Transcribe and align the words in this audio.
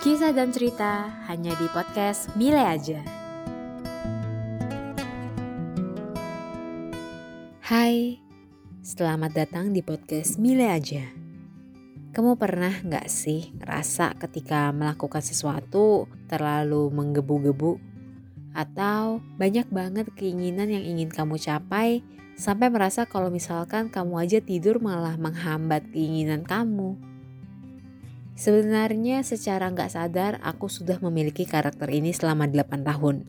Kisah 0.00 0.32
dan 0.32 0.48
cerita 0.48 1.12
hanya 1.28 1.52
di 1.60 1.68
podcast 1.76 2.32
Mile 2.32 2.64
aja. 2.64 3.04
Hai, 7.60 8.16
selamat 8.80 9.36
datang 9.36 9.76
di 9.76 9.84
podcast 9.84 10.40
Mile 10.40 10.72
aja. 10.72 11.04
Kamu 12.16 12.40
pernah 12.40 12.80
gak 12.80 13.12
sih 13.12 13.52
ngerasa 13.60 14.16
ketika 14.16 14.72
melakukan 14.72 15.20
sesuatu 15.20 16.08
terlalu 16.32 16.88
menggebu-gebu? 16.88 17.76
Atau 18.56 19.20
banyak 19.36 19.68
banget 19.68 20.08
keinginan 20.16 20.72
yang 20.72 20.96
ingin 20.96 21.12
kamu 21.12 21.36
capai 21.36 22.00
sampai 22.40 22.72
merasa 22.72 23.04
kalau 23.04 23.28
misalkan 23.28 23.92
kamu 23.92 24.16
aja 24.16 24.40
tidur 24.40 24.80
malah 24.80 25.20
menghambat 25.20 25.92
keinginan 25.92 26.40
kamu? 26.40 27.09
Sebenarnya 28.40 29.20
secara 29.20 29.68
nggak 29.68 29.92
sadar 29.92 30.40
aku 30.40 30.72
sudah 30.72 30.96
memiliki 31.04 31.44
karakter 31.44 31.92
ini 31.92 32.08
selama 32.16 32.48
8 32.48 32.88
tahun. 32.88 33.28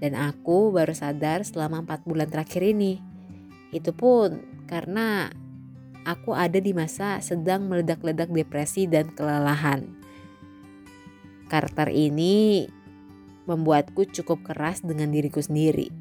Dan 0.00 0.16
aku 0.16 0.72
baru 0.72 0.96
sadar 0.96 1.44
selama 1.44 1.84
4 1.84 2.08
bulan 2.08 2.24
terakhir 2.24 2.64
ini. 2.64 3.04
Itu 3.68 3.92
pun 3.92 4.40
karena 4.64 5.28
aku 6.08 6.32
ada 6.32 6.56
di 6.56 6.72
masa 6.72 7.20
sedang 7.20 7.68
meledak-ledak 7.68 8.32
depresi 8.32 8.88
dan 8.88 9.12
kelelahan. 9.12 9.92
Karakter 11.52 11.92
ini 11.92 12.64
membuatku 13.44 14.08
cukup 14.08 14.40
keras 14.40 14.80
dengan 14.80 15.12
diriku 15.12 15.44
sendiri. 15.44 15.92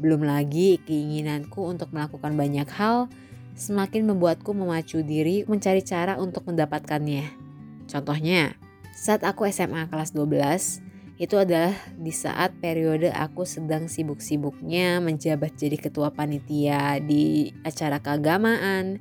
Belum 0.00 0.24
lagi 0.24 0.80
keinginanku 0.80 1.60
untuk 1.60 1.92
melakukan 1.92 2.40
banyak 2.40 2.72
hal 2.72 3.12
semakin 3.52 4.08
membuatku 4.08 4.56
memacu 4.56 5.04
diri 5.04 5.44
mencari 5.44 5.84
cara 5.84 6.16
untuk 6.16 6.48
mendapatkannya. 6.48 7.45
Contohnya, 7.86 8.58
saat 8.92 9.22
aku 9.22 9.46
SMA 9.50 9.86
kelas 9.88 10.12
12, 10.12 10.82
itu 11.16 11.36
adalah 11.40 11.72
di 11.96 12.12
saat 12.12 12.52
periode 12.60 13.08
aku 13.08 13.48
sedang 13.48 13.88
sibuk-sibuknya 13.88 15.00
menjabat 15.00 15.56
jadi 15.56 15.80
ketua 15.80 16.12
panitia 16.12 17.00
di 17.00 17.56
acara 17.64 18.04
keagamaan, 18.04 19.00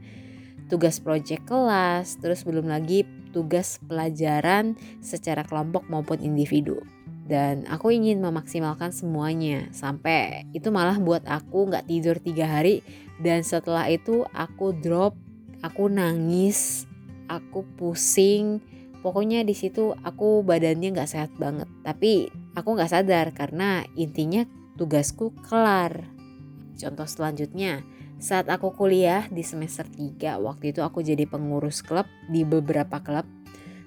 tugas 0.71 1.03
proyek 1.03 1.43
kelas, 1.43 2.15
terus 2.23 2.47
belum 2.47 2.71
lagi 2.71 3.03
tugas 3.35 3.83
pelajaran 3.83 4.79
secara 5.03 5.43
kelompok 5.43 5.91
maupun 5.91 6.23
individu. 6.23 6.79
Dan 7.25 7.67
aku 7.67 7.91
ingin 7.91 8.21
memaksimalkan 8.21 8.93
semuanya 8.93 9.67
sampai 9.73 10.45
itu 10.53 10.69
malah 10.69 11.01
buat 11.01 11.25
aku 11.25 11.73
nggak 11.73 11.89
tidur 11.89 12.15
tiga 12.21 12.47
hari 12.47 12.85
dan 13.19 13.41
setelah 13.41 13.89
itu 13.91 14.23
aku 14.31 14.71
drop, 14.77 15.17
aku 15.65 15.89
nangis, 15.91 16.85
aku 17.27 17.65
pusing, 17.75 18.61
pokoknya 19.05 19.45
di 19.45 19.53
situ 19.53 19.93
aku 20.01 20.41
badannya 20.41 20.89
nggak 20.97 21.05
sehat 21.05 21.31
banget. 21.37 21.69
Tapi 21.85 22.33
aku 22.57 22.73
nggak 22.73 22.89
sadar 22.89 23.29
karena 23.37 23.85
intinya 23.93 24.49
tugasku 24.81 25.29
kelar. 25.45 26.09
Contoh 26.73 27.05
selanjutnya 27.05 27.85
saat 28.17 28.49
aku 28.49 28.73
kuliah 28.73 29.29
di 29.29 29.45
semester 29.45 29.85
3 29.85 30.41
waktu 30.41 30.73
itu 30.73 30.81
aku 30.81 31.05
jadi 31.05 31.29
pengurus 31.29 31.85
klub 31.85 32.09
di 32.33 32.41
beberapa 32.41 32.97
klub. 33.05 33.29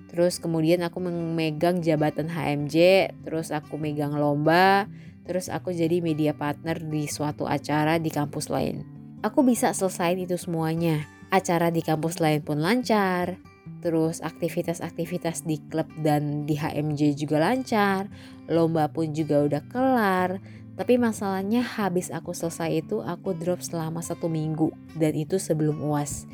Terus 0.06 0.38
kemudian 0.38 0.86
aku 0.86 1.02
memegang 1.02 1.82
jabatan 1.82 2.30
HMJ 2.30 3.10
terus 3.26 3.50
aku 3.50 3.74
megang 3.74 4.14
lomba 4.14 4.86
terus 5.26 5.52
aku 5.52 5.74
jadi 5.74 6.00
media 6.00 6.32
partner 6.32 6.80
di 6.80 7.10
suatu 7.10 7.44
acara 7.44 7.98
di 7.98 8.08
kampus 8.08 8.48
lain. 8.48 8.86
Aku 9.26 9.42
bisa 9.42 9.74
selesaiin 9.74 10.30
itu 10.30 10.38
semuanya. 10.38 11.02
Acara 11.28 11.68
di 11.68 11.84
kampus 11.84 12.22
lain 12.22 12.40
pun 12.40 12.62
lancar 12.62 13.57
Terus 13.78 14.18
aktivitas-aktivitas 14.18 15.46
di 15.46 15.62
klub 15.70 15.86
dan 16.02 16.44
di 16.44 16.58
HMJ 16.58 17.14
juga 17.14 17.38
lancar, 17.38 18.10
lomba 18.50 18.90
pun 18.90 19.14
juga 19.14 19.46
udah 19.46 19.62
kelar. 19.70 20.42
Tapi 20.78 20.94
masalahnya 20.94 21.62
habis 21.62 22.10
aku 22.10 22.30
selesai 22.34 22.86
itu 22.86 23.02
aku 23.02 23.34
drop 23.34 23.62
selama 23.62 23.98
satu 23.98 24.30
minggu 24.30 24.70
dan 24.94 25.14
itu 25.14 25.38
sebelum 25.38 25.78
uas. 25.82 26.26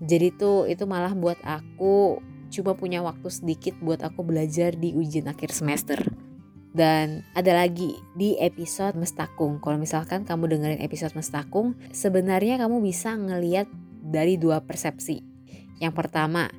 Jadi 0.00 0.32
tuh 0.36 0.68
itu 0.68 0.84
malah 0.84 1.12
buat 1.16 1.40
aku 1.44 2.20
cuma 2.48 2.72
punya 2.72 3.04
waktu 3.04 3.28
sedikit 3.28 3.76
buat 3.80 4.00
aku 4.00 4.24
belajar 4.24 4.72
di 4.76 4.96
ujian 4.96 5.28
akhir 5.28 5.52
semester. 5.52 6.00
Dan 6.68 7.24
ada 7.32 7.64
lagi 7.64 7.96
di 8.12 8.36
episode 8.36 8.94
Mestakung. 8.94 9.56
Kalau 9.58 9.80
misalkan 9.80 10.28
kamu 10.28 10.52
dengerin 10.52 10.80
episode 10.84 11.16
Mestakung, 11.16 11.74
sebenarnya 11.90 12.60
kamu 12.60 12.84
bisa 12.84 13.16
ngeliat 13.16 13.66
dari 14.04 14.36
dua 14.36 14.60
persepsi. 14.62 15.24
Yang 15.80 15.94
pertama, 15.96 16.52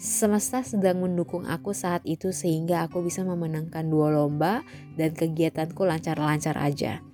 Semesta 0.00 0.64
sedang 0.64 1.04
mendukung 1.04 1.44
aku 1.44 1.76
saat 1.76 2.00
itu 2.08 2.32
sehingga 2.32 2.88
aku 2.88 3.04
bisa 3.04 3.20
memenangkan 3.20 3.84
dua 3.84 4.08
lomba 4.08 4.64
dan 4.96 5.12
kegiatanku 5.12 5.84
lancar-lancar 5.84 6.56
aja. 6.56 7.04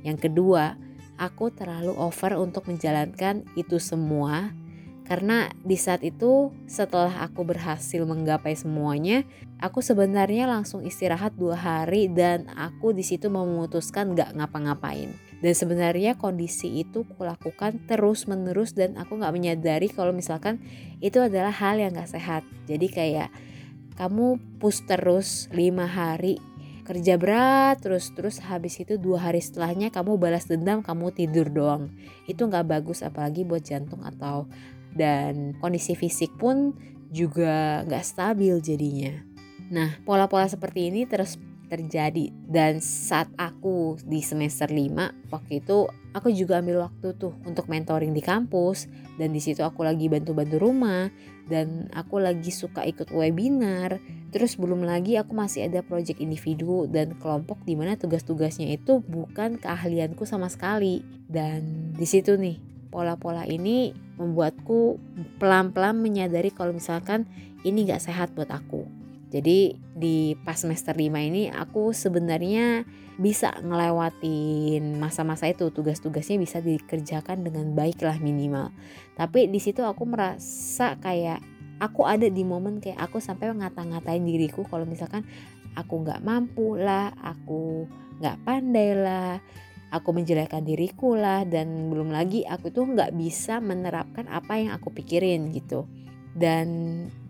Yang 0.00 0.24
kedua, 0.24 0.80
aku 1.20 1.52
terlalu 1.52 1.92
over 2.00 2.40
untuk 2.40 2.64
menjalankan 2.64 3.44
itu 3.60 3.76
semua 3.76 4.56
karena 5.04 5.52
di 5.66 5.76
saat 5.76 6.00
itu 6.00 6.48
setelah 6.64 7.26
aku 7.26 7.44
berhasil 7.44 8.08
menggapai 8.08 8.56
semuanya, 8.56 9.26
aku 9.60 9.84
sebenarnya 9.84 10.48
langsung 10.48 10.80
istirahat 10.80 11.36
dua 11.36 11.60
hari 11.60 12.08
dan 12.08 12.48
aku 12.56 12.96
di 12.96 13.04
situ 13.04 13.28
memutuskan 13.28 14.16
gak 14.16 14.32
ngapa-ngapain. 14.38 15.12
Dan 15.40 15.56
sebenarnya 15.56 16.20
kondisi 16.20 16.84
itu 16.84 17.08
kulakukan 17.16 17.88
terus 17.88 18.28
menerus 18.28 18.76
dan 18.76 19.00
aku 19.00 19.16
gak 19.16 19.32
menyadari 19.32 19.88
kalau 19.88 20.12
misalkan 20.12 20.60
itu 21.00 21.16
adalah 21.16 21.52
hal 21.52 21.80
yang 21.80 21.96
gak 21.96 22.12
sehat. 22.12 22.44
Jadi 22.68 22.92
kayak 22.92 23.32
kamu 23.96 24.36
push 24.60 24.84
terus 24.84 25.48
5 25.52 25.60
hari 25.84 26.40
kerja 26.90 27.14
berat 27.14 27.78
terus 27.78 28.10
terus 28.18 28.42
habis 28.42 28.74
itu 28.82 28.98
dua 28.98 29.30
hari 29.30 29.38
setelahnya 29.38 29.94
kamu 29.94 30.18
balas 30.18 30.50
dendam 30.50 30.82
kamu 30.82 31.14
tidur 31.14 31.46
doang 31.46 31.94
itu 32.26 32.42
nggak 32.42 32.66
bagus 32.66 33.06
apalagi 33.06 33.46
buat 33.46 33.62
jantung 33.62 34.02
atau 34.02 34.50
dan 34.90 35.54
kondisi 35.62 35.94
fisik 35.94 36.34
pun 36.34 36.74
juga 37.14 37.86
nggak 37.86 38.02
stabil 38.02 38.58
jadinya 38.58 39.22
nah 39.70 39.94
pola-pola 40.02 40.50
seperti 40.50 40.90
ini 40.90 41.06
terus 41.06 41.38
terjadi. 41.70 42.34
Dan 42.34 42.82
saat 42.82 43.30
aku 43.38 43.94
di 44.02 44.18
semester 44.20 44.66
5 44.66 45.30
waktu 45.30 45.62
itu 45.62 45.86
aku 46.10 46.34
juga 46.34 46.58
ambil 46.58 46.90
waktu 46.90 47.14
tuh 47.14 47.38
untuk 47.46 47.70
mentoring 47.70 48.10
di 48.10 48.18
kampus. 48.18 48.90
Dan 49.14 49.30
di 49.30 49.38
situ 49.38 49.62
aku 49.62 49.86
lagi 49.86 50.10
bantu-bantu 50.10 50.58
rumah. 50.58 51.06
Dan 51.46 51.86
aku 51.94 52.18
lagi 52.18 52.50
suka 52.50 52.82
ikut 52.82 53.14
webinar. 53.14 54.02
Terus 54.34 54.58
belum 54.58 54.82
lagi 54.82 55.14
aku 55.14 55.30
masih 55.30 55.70
ada 55.70 55.86
project 55.86 56.18
individu 56.18 56.90
dan 56.90 57.14
kelompok 57.18 57.62
di 57.62 57.78
mana 57.78 57.94
tugas-tugasnya 57.94 58.74
itu 58.74 58.98
bukan 59.06 59.62
keahlianku 59.62 60.26
sama 60.26 60.50
sekali. 60.50 61.06
Dan 61.30 61.94
di 61.94 62.06
situ 62.06 62.34
nih 62.34 62.58
pola-pola 62.90 63.46
ini 63.46 63.94
membuatku 64.18 64.98
pelan-pelan 65.38 65.94
menyadari 65.94 66.50
kalau 66.50 66.74
misalkan 66.74 67.24
ini 67.62 67.86
gak 67.86 68.02
sehat 68.02 68.34
buat 68.34 68.50
aku 68.50 68.99
jadi 69.30 69.78
di 69.78 70.34
pas 70.42 70.58
semester 70.58 70.90
5 70.90 71.06
ini 71.06 71.46
aku 71.54 71.94
sebenarnya 71.94 72.82
bisa 73.14 73.54
ngelewatin 73.62 74.98
masa-masa 74.98 75.46
itu 75.46 75.70
tugas-tugasnya 75.70 76.34
bisa 76.34 76.58
dikerjakan 76.58 77.46
dengan 77.46 77.70
baik 77.78 78.02
lah 78.02 78.18
minimal. 78.18 78.74
Tapi 79.14 79.46
di 79.46 79.62
situ 79.62 79.86
aku 79.86 80.02
merasa 80.02 80.98
kayak 80.98 81.38
aku 81.78 82.10
ada 82.10 82.26
di 82.26 82.42
momen 82.42 82.82
kayak 82.82 82.98
aku 82.98 83.22
sampai 83.22 83.54
ngata-ngatain 83.54 84.26
diriku 84.26 84.66
kalau 84.66 84.82
misalkan 84.82 85.22
aku 85.78 86.02
nggak 86.02 86.26
mampu 86.26 86.74
lah, 86.74 87.14
aku 87.22 87.86
nggak 88.18 88.36
pandai 88.42 88.98
lah, 88.98 89.38
aku 89.94 90.10
menjelekkan 90.10 90.66
diriku 90.66 91.14
lah 91.14 91.46
dan 91.46 91.86
belum 91.86 92.10
lagi 92.10 92.42
aku 92.42 92.74
tuh 92.74 92.82
nggak 92.82 93.14
bisa 93.14 93.62
menerapkan 93.62 94.26
apa 94.26 94.58
yang 94.58 94.74
aku 94.74 94.90
pikirin 94.90 95.54
gitu. 95.54 95.86
Dan 96.30 96.68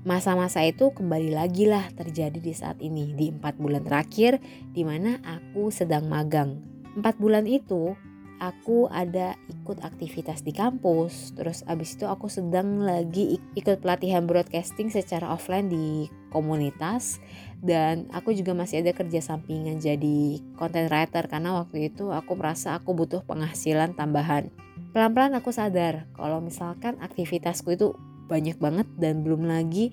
masa-masa 0.04 0.64
itu 0.64 0.92
kembali 0.92 1.32
lagi 1.32 1.68
lah 1.68 1.88
terjadi 1.92 2.36
di 2.40 2.52
saat 2.52 2.80
ini 2.80 3.12
di 3.16 3.32
empat 3.32 3.56
bulan 3.56 3.84
terakhir 3.84 4.40
di 4.72 4.84
mana 4.84 5.20
aku 5.24 5.72
sedang 5.72 6.08
magang. 6.08 6.60
Empat 6.96 7.16
bulan 7.16 7.48
itu 7.48 7.96
aku 8.40 8.88
ada 8.88 9.36
ikut 9.46 9.84
aktivitas 9.84 10.40
di 10.40 10.56
kampus, 10.56 11.36
terus 11.36 11.60
abis 11.68 12.00
itu 12.00 12.08
aku 12.08 12.26
sedang 12.32 12.80
lagi 12.80 13.36
ikut 13.54 13.84
pelatihan 13.84 14.24
broadcasting 14.24 14.88
secara 14.88 15.28
offline 15.28 15.68
di 15.68 16.08
komunitas 16.32 17.20
dan 17.60 18.08
aku 18.16 18.32
juga 18.32 18.56
masih 18.56 18.80
ada 18.80 18.96
kerja 18.96 19.20
sampingan 19.20 19.76
jadi 19.76 20.40
content 20.56 20.88
writer 20.88 21.28
karena 21.28 21.60
waktu 21.60 21.92
itu 21.92 22.08
aku 22.08 22.32
merasa 22.32 22.80
aku 22.80 22.96
butuh 22.96 23.20
penghasilan 23.28 23.92
tambahan. 23.92 24.48
Pelan-pelan 24.90 25.36
aku 25.38 25.54
sadar 25.54 26.08
kalau 26.16 26.42
misalkan 26.42 26.98
aktivitasku 26.98 27.76
itu 27.76 27.94
banyak 28.30 28.56
banget 28.62 28.86
dan 28.94 29.26
belum 29.26 29.50
lagi 29.50 29.90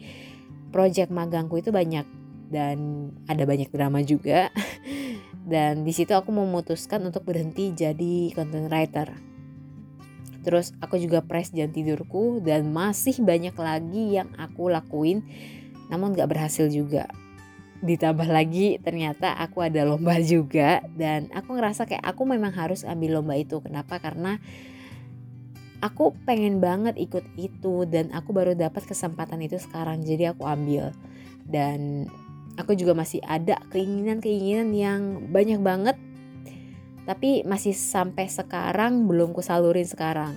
project 0.70 1.10
magangku 1.10 1.58
itu 1.58 1.74
banyak 1.74 2.06
dan 2.48 3.10
ada 3.28 3.44
banyak 3.44 3.74
drama 3.74 4.06
juga. 4.06 4.54
Dan 5.48 5.88
di 5.88 5.96
situ 5.96 6.12
aku 6.12 6.28
memutuskan 6.36 7.08
untuk 7.08 7.24
berhenti 7.24 7.72
jadi 7.72 8.36
content 8.36 8.68
writer. 8.68 9.16
Terus 10.44 10.76
aku 10.84 11.00
juga 11.00 11.24
press 11.24 11.56
jam 11.56 11.72
tidurku 11.72 12.44
dan 12.44 12.68
masih 12.68 13.24
banyak 13.24 13.56
lagi 13.56 14.20
yang 14.20 14.28
aku 14.36 14.68
lakuin 14.68 15.24
namun 15.88 16.12
gak 16.12 16.36
berhasil 16.36 16.68
juga. 16.68 17.08
Ditambah 17.80 18.28
lagi 18.28 18.76
ternyata 18.84 19.40
aku 19.40 19.64
ada 19.64 19.88
lomba 19.88 20.20
juga 20.36 20.84
dan 21.00 21.32
aku 21.32 21.56
ngerasa 21.56 21.88
kayak 21.88 22.04
aku 22.04 22.28
memang 22.28 22.52
harus 22.52 22.84
ambil 22.84 23.24
lomba 23.24 23.40
itu. 23.40 23.64
Kenapa? 23.64 24.04
Karena 24.04 24.44
aku 25.82 26.14
pengen 26.26 26.58
banget 26.58 26.98
ikut 26.98 27.24
itu 27.38 27.86
dan 27.90 28.10
aku 28.14 28.34
baru 28.34 28.58
dapat 28.58 28.86
kesempatan 28.86 29.42
itu 29.46 29.62
sekarang 29.62 30.02
jadi 30.02 30.34
aku 30.34 30.46
ambil. 30.46 30.94
Dan 31.48 32.10
aku 32.58 32.74
juga 32.74 32.98
masih 32.98 33.22
ada 33.24 33.62
keinginan-keinginan 33.72 34.74
yang 34.74 35.02
banyak 35.30 35.62
banget 35.62 35.98
tapi 37.08 37.48
masih 37.48 37.72
sampai 37.72 38.28
sekarang 38.28 39.08
belum 39.08 39.32
kusalurin 39.32 39.88
sekarang. 39.88 40.36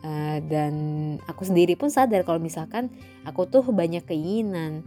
Uh, 0.00 0.40
dan 0.48 0.74
aku 1.28 1.44
sendiri 1.44 1.76
pun 1.76 1.92
sadar 1.92 2.24
kalau 2.24 2.40
misalkan 2.40 2.88
aku 3.28 3.44
tuh 3.44 3.60
banyak 3.68 4.00
keinginan. 4.08 4.80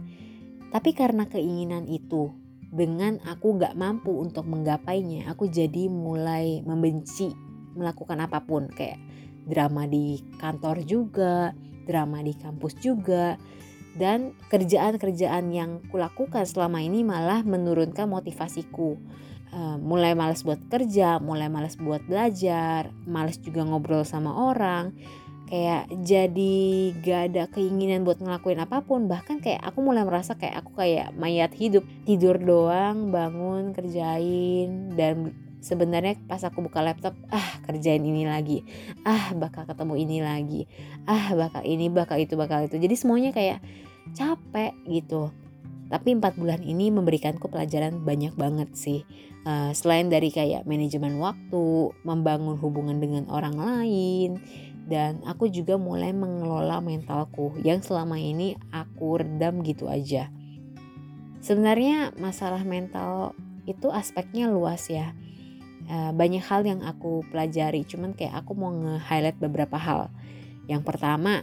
Tapi 0.74 0.90
karena 0.94 1.30
keinginan 1.30 1.86
itu, 1.86 2.34
dengan 2.74 3.22
aku 3.22 3.58
gak 3.58 3.78
mampu 3.78 4.18
untuk 4.18 4.46
menggapainya, 4.50 5.30
aku 5.30 5.46
jadi 5.46 5.86
mulai 5.86 6.62
membenci 6.66 7.30
melakukan 7.74 8.18
apa 8.22 8.42
pun. 8.42 8.66
Kayak 8.70 8.98
drama 9.50 9.84
di 9.90 10.22
kantor 10.38 10.86
juga, 10.86 11.50
drama 11.84 12.22
di 12.22 12.32
kampus 12.38 12.78
juga. 12.78 13.34
Dan 13.90 14.38
kerjaan-kerjaan 14.46 15.50
yang 15.50 15.82
kulakukan 15.90 16.46
selama 16.46 16.78
ini 16.78 17.02
malah 17.02 17.42
menurunkan 17.42 18.06
motivasiku. 18.06 18.94
Uh, 19.50 19.74
mulai 19.82 20.14
males 20.14 20.46
buat 20.46 20.62
kerja, 20.70 21.18
mulai 21.18 21.50
males 21.50 21.74
buat 21.74 21.98
belajar, 22.06 22.94
males 23.02 23.34
juga 23.42 23.66
ngobrol 23.66 24.06
sama 24.06 24.30
orang, 24.30 24.94
kayak 25.50 25.90
jadi 26.06 26.54
gak 27.02 27.20
ada 27.34 27.42
keinginan 27.50 28.06
buat 28.06 28.22
ngelakuin 28.22 28.62
apa 28.62 28.86
pun 28.86 29.10
bahkan 29.10 29.42
kayak 29.42 29.58
aku 29.66 29.82
mulai 29.82 30.06
merasa 30.06 30.38
kayak 30.38 30.62
aku 30.62 30.78
kayak 30.78 31.10
mayat 31.18 31.50
hidup 31.58 31.82
tidur 32.06 32.38
doang 32.38 33.10
bangun 33.10 33.74
kerjain 33.74 34.94
dan 34.94 35.34
sebenarnya 35.60 36.16
pas 36.24 36.40
aku 36.42 36.64
buka 36.66 36.80
laptop 36.80 37.12
ah 37.28 37.60
kerjain 37.68 38.02
ini 38.02 38.24
lagi. 38.26 38.64
Ah 39.04 39.32
bakal 39.36 39.68
ketemu 39.68 39.94
ini 40.00 40.18
lagi. 40.24 40.62
Ah 41.04 41.32
bakal 41.36 41.62
ini 41.62 41.92
bakal 41.92 42.16
itu 42.18 42.34
bakal 42.34 42.64
itu. 42.64 42.80
Jadi 42.80 42.94
semuanya 42.96 43.30
kayak 43.30 43.60
capek 44.16 44.74
gitu. 44.88 45.30
Tapi 45.90 46.16
empat 46.16 46.38
bulan 46.38 46.62
ini 46.62 46.88
memberikanku 46.94 47.50
pelajaran 47.50 48.02
banyak 48.02 48.34
banget 48.38 48.70
sih. 48.78 49.02
Uh, 49.40 49.72
selain 49.72 50.12
dari 50.12 50.28
kayak 50.28 50.68
manajemen 50.68 51.16
waktu 51.16 51.96
membangun 52.04 52.60
hubungan 52.60 53.00
dengan 53.00 53.24
orang 53.32 53.56
lain 53.56 54.36
dan 54.86 55.24
aku 55.24 55.46
juga 55.50 55.78
mulai 55.78 56.10
mengelola 56.14 56.78
mentalku. 56.78 57.54
Yang 57.62 57.90
selama 57.90 58.18
ini 58.18 58.54
aku 58.70 59.22
redam 59.22 59.62
gitu 59.66 59.90
aja. 59.90 60.30
Sebenarnya 61.40 62.12
masalah 62.20 62.62
mental 62.66 63.32
itu 63.64 63.88
aspeknya 63.88 64.50
luas 64.50 64.86
ya. 64.90 65.14
Eh, 65.90 66.12
banyak 66.14 66.46
hal 66.46 66.62
yang 66.62 66.86
aku 66.86 67.26
pelajari, 67.34 67.82
cuman 67.82 68.14
kayak 68.14 68.46
aku 68.46 68.54
mau 68.54 68.70
nge-highlight 68.70 69.42
beberapa 69.42 69.74
hal. 69.74 70.06
Yang 70.70 70.86
pertama, 70.86 71.42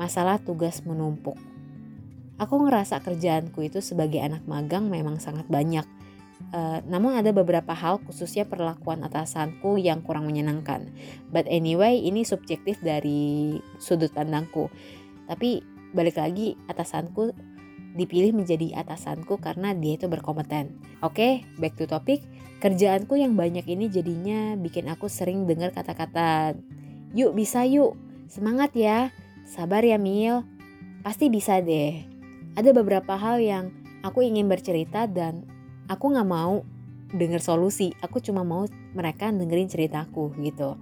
masalah 0.00 0.40
tugas 0.40 0.80
menumpuk. 0.80 1.36
Aku 2.40 2.56
ngerasa 2.64 3.04
kerjaanku 3.04 3.60
itu 3.60 3.84
sebagai 3.84 4.16
anak 4.24 4.48
magang 4.48 4.88
memang 4.88 5.20
sangat 5.20 5.44
banyak 5.44 5.84
Uh, 6.50 6.80
namun 6.88 7.12
ada 7.12 7.36
beberapa 7.36 7.76
hal 7.76 8.00
khususnya 8.02 8.48
perlakuan 8.48 9.04
atasanku 9.04 9.76
yang 9.76 10.00
kurang 10.00 10.24
menyenangkan. 10.24 10.88
But 11.28 11.44
anyway, 11.46 12.00
ini 12.00 12.24
subjektif 12.24 12.80
dari 12.80 13.60
sudut 13.76 14.10
pandangku. 14.10 14.72
Tapi 15.28 15.60
balik 15.92 16.16
lagi 16.16 16.56
atasanku 16.66 17.36
dipilih 17.94 18.36
menjadi 18.36 18.82
atasanku 18.82 19.38
karena 19.42 19.74
dia 19.74 19.98
itu 19.98 20.06
berkompeten. 20.06 20.78
Oke, 21.02 21.14
okay, 21.14 21.32
back 21.58 21.74
to 21.78 21.86
topic. 21.90 22.22
Kerjaanku 22.60 23.16
yang 23.16 23.34
banyak 23.34 23.64
ini 23.66 23.88
jadinya 23.88 24.54
bikin 24.54 24.86
aku 24.92 25.08
sering 25.08 25.48
dengar 25.48 25.72
kata-kata, 25.72 26.54
"Yuk 27.16 27.32
bisa 27.32 27.64
yuk, 27.64 27.96
semangat 28.28 28.76
ya, 28.76 29.10
sabar 29.48 29.80
ya 29.80 29.96
Mil, 29.96 30.44
pasti 31.00 31.32
bisa 31.32 31.58
deh." 31.58 32.04
Ada 32.54 32.70
beberapa 32.76 33.16
hal 33.16 33.40
yang 33.40 33.72
aku 34.04 34.24
ingin 34.24 34.48
bercerita 34.48 35.08
dan 35.08 35.44
aku 35.88 36.12
nggak 36.12 36.28
mau 36.28 36.62
denger 37.10 37.42
solusi 37.42 37.90
aku 38.00 38.22
cuma 38.22 38.46
mau 38.46 38.64
mereka 38.94 39.34
dengerin 39.34 39.66
ceritaku 39.66 40.30
gitu 40.40 40.78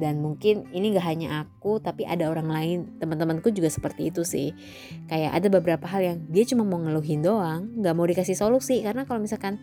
dan 0.00 0.24
mungkin 0.24 0.64
ini 0.72 0.96
gak 0.96 1.04
hanya 1.04 1.44
aku 1.44 1.76
tapi 1.78 2.08
ada 2.08 2.32
orang 2.32 2.48
lain 2.48 2.78
teman-temanku 2.96 3.52
juga 3.52 3.68
seperti 3.68 4.08
itu 4.08 4.24
sih. 4.24 4.56
Kayak 5.06 5.36
ada 5.36 5.48
beberapa 5.52 5.84
hal 5.84 6.00
yang 6.00 6.18
dia 6.32 6.48
cuma 6.48 6.64
mau 6.64 6.80
ngeluhin 6.80 7.20
doang 7.20 7.68
nggak 7.76 7.94
mau 7.94 8.08
dikasih 8.08 8.34
solusi. 8.34 8.80
Karena 8.80 9.04
kalau 9.04 9.20
misalkan 9.20 9.60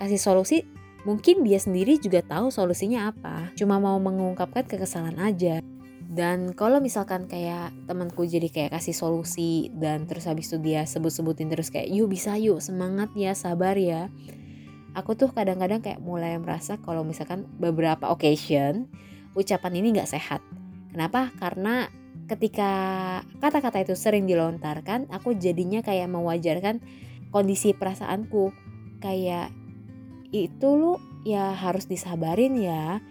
kasih 0.00 0.18
solusi 0.18 0.64
mungkin 1.04 1.44
dia 1.44 1.60
sendiri 1.60 2.00
juga 2.00 2.24
tahu 2.24 2.48
solusinya 2.48 3.12
apa. 3.12 3.52
Cuma 3.54 3.76
mau 3.76 4.00
mengungkapkan 4.00 4.64
kekesalan 4.64 5.20
aja. 5.20 5.60
Dan 6.14 6.54
kalau 6.54 6.78
misalkan 6.78 7.26
kayak 7.26 7.74
temanku 7.90 8.22
jadi 8.28 8.46
kayak 8.46 8.78
kasih 8.78 8.94
solusi 8.94 9.72
dan 9.74 10.06
terus 10.06 10.30
habis 10.30 10.46
itu 10.46 10.62
dia 10.62 10.86
sebut-sebutin 10.86 11.50
terus 11.50 11.74
kayak 11.74 11.90
yuk 11.90 12.06
bisa 12.12 12.38
yuk 12.38 12.62
semangat 12.62 13.10
ya 13.18 13.34
sabar 13.34 13.74
ya. 13.74 14.08
Aku 14.94 15.18
tuh 15.18 15.34
kadang-kadang 15.34 15.82
kayak 15.82 15.98
mulai 15.98 16.38
merasa 16.38 16.78
kalau 16.78 17.02
misalkan 17.02 17.50
beberapa 17.58 18.06
occasion 18.14 18.86
ucapan 19.34 19.72
ini 19.78 19.98
nggak 19.98 20.10
sehat. 20.10 20.40
Kenapa? 20.94 21.34
Karena 21.38 21.90
ketika 22.24 22.72
kata-kata 23.42 23.84
itu 23.84 23.94
sering 23.98 24.24
dilontarkan 24.24 25.12
aku 25.12 25.36
jadinya 25.36 25.84
kayak 25.84 26.08
mewajarkan 26.08 26.80
kondisi 27.34 27.74
perasaanku. 27.74 28.54
Kayak 29.02 29.52
itu 30.30 30.68
lu 30.74 30.96
ya 31.26 31.52
harus 31.52 31.90
disabarin 31.90 32.56
ya. 32.56 33.02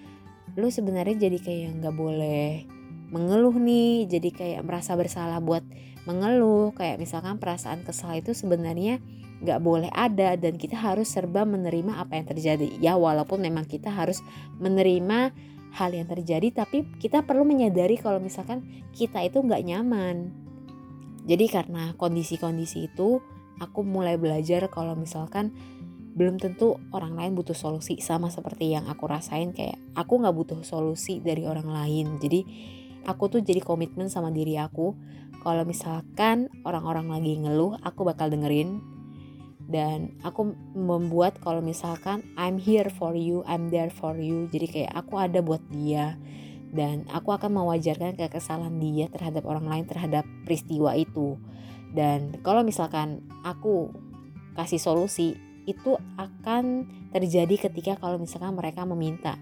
Lu 0.56 0.72
sebenarnya 0.72 1.28
jadi 1.30 1.38
kayak 1.40 1.70
nggak 1.84 1.96
boleh 1.96 2.66
mengeluh 3.14 3.54
nih 3.54 4.10
jadi 4.10 4.30
kayak 4.34 4.62
merasa 4.66 4.98
bersalah 4.98 5.44
buat 5.44 5.62
mengeluh. 6.08 6.72
Kayak 6.74 7.04
misalkan 7.04 7.38
perasaan 7.38 7.84
kesal 7.84 8.18
itu 8.18 8.32
sebenarnya 8.32 9.04
nggak 9.44 9.60
boleh 9.60 9.92
ada 9.92 10.40
dan 10.40 10.56
kita 10.56 10.80
harus 10.80 11.12
serba 11.12 11.44
menerima 11.44 12.00
apa 12.00 12.16
yang 12.16 12.26
terjadi. 12.32 12.68
Ya 12.80 12.96
walaupun 12.96 13.44
memang 13.44 13.68
kita 13.68 13.92
harus 13.92 14.24
menerima 14.64 15.36
hal 15.74 15.90
yang 15.92 16.06
terjadi 16.06 16.64
tapi 16.64 16.86
kita 17.02 17.26
perlu 17.26 17.44
menyadari 17.44 17.98
kalau 17.98 18.22
misalkan 18.22 18.62
kita 18.94 19.26
itu 19.26 19.42
nggak 19.42 19.66
nyaman. 19.66 20.30
Jadi 21.24 21.46
karena 21.50 21.98
kondisi-kondisi 21.98 22.94
itu 22.94 23.24
aku 23.58 23.82
mulai 23.82 24.20
belajar 24.20 24.68
kalau 24.70 24.94
misalkan 24.94 25.56
belum 26.14 26.38
tentu 26.38 26.78
orang 26.94 27.18
lain 27.18 27.34
butuh 27.34 27.58
solusi 27.58 27.98
sama 27.98 28.30
seperti 28.30 28.70
yang 28.70 28.86
aku 28.86 29.10
rasain 29.10 29.50
kayak 29.50 29.82
aku 29.98 30.22
nggak 30.22 30.36
butuh 30.36 30.60
solusi 30.62 31.18
dari 31.26 31.50
orang 31.50 31.66
lain. 31.66 32.22
Jadi 32.22 32.46
aku 33.10 33.34
tuh 33.34 33.42
jadi 33.42 33.60
komitmen 33.64 34.14
sama 34.14 34.30
diri 34.30 34.62
aku. 34.62 34.94
Kalau 35.42 35.66
misalkan 35.66 36.54
orang-orang 36.64 37.10
lagi 37.10 37.34
ngeluh 37.42 37.76
aku 37.82 38.06
bakal 38.06 38.30
dengerin 38.30 38.80
dan 39.68 40.12
aku 40.22 40.56
membuat 40.76 41.40
kalau 41.40 41.64
misalkan 41.64 42.24
I'm 42.36 42.60
here 42.60 42.92
for 42.92 43.16
you, 43.16 43.48
I'm 43.48 43.72
there 43.72 43.92
for 43.92 44.16
you. 44.20 44.52
Jadi 44.52 44.68
kayak 44.68 44.94
aku 44.94 45.20
ada 45.20 45.40
buat 45.40 45.64
dia 45.72 46.20
dan 46.74 47.06
aku 47.08 47.32
akan 47.32 47.54
mewajarkan 47.64 48.18
kekesalan 48.18 48.82
dia 48.82 49.08
terhadap 49.08 49.46
orang 49.46 49.70
lain 49.70 49.86
terhadap 49.86 50.26
peristiwa 50.44 50.98
itu. 50.98 51.40
Dan 51.94 52.42
kalau 52.42 52.66
misalkan 52.66 53.24
aku 53.46 53.94
kasih 54.58 54.82
solusi 54.82 55.38
itu 55.64 55.96
akan 56.20 56.90
terjadi 57.16 57.70
ketika 57.70 57.96
kalau 57.96 58.20
misalkan 58.20 58.58
mereka 58.58 58.84
meminta 58.84 59.40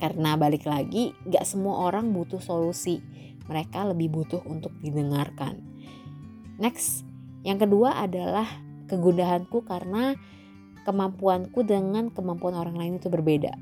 karena 0.00 0.32
balik 0.40 0.64
lagi, 0.64 1.12
gak 1.28 1.44
semua 1.44 1.84
orang 1.84 2.16
butuh 2.16 2.40
solusi. 2.40 3.04
Mereka 3.52 3.92
lebih 3.92 4.08
butuh 4.08 4.40
untuk 4.48 4.72
didengarkan. 4.80 5.60
Next, 6.56 7.04
yang 7.44 7.60
kedua 7.60 8.00
adalah 8.00 8.48
kegundahanku 8.90 9.62
karena 9.62 10.18
kemampuanku 10.82 11.62
dengan 11.62 12.10
kemampuan 12.10 12.58
orang 12.58 12.74
lain 12.74 12.98
itu 12.98 13.06
berbeda. 13.06 13.54